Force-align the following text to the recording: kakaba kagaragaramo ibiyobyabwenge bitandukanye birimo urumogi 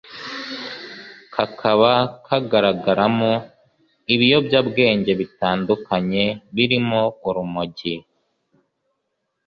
kakaba 1.33 1.93
kagaragaramo 2.25 3.33
ibiyobyabwenge 4.13 5.11
bitandukanye 5.21 6.23
birimo 6.55 7.01
urumogi 7.27 7.95